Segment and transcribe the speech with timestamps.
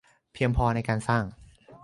[0.33, 1.23] เพียงพอในการสร้าง